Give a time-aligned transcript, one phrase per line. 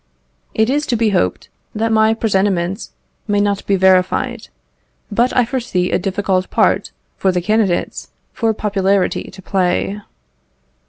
[0.55, 2.89] It is to be hoped that my presentiments
[3.27, 4.47] may not be verified,
[5.11, 10.01] but I foresee a difficult part for the candidates for popularity to play.